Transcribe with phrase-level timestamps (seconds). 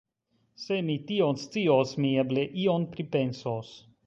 [0.61, 3.73] Se mi tion scios, mi eble ion pripensos.